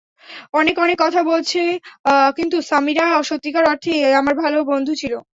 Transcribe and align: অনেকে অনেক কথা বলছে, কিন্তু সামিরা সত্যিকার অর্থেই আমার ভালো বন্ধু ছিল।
অনেকে 0.53 0.79
অনেক 0.81 0.97
কথা 1.01 1.21
বলছে, 1.31 1.61
কিন্তু 2.37 2.57
সামিরা 2.69 3.05
সত্যিকার 3.29 3.63
অর্থেই 3.71 3.99
আমার 4.21 4.35
ভালো 4.43 4.57
বন্ধু 4.71 4.93
ছিল। 5.01 5.13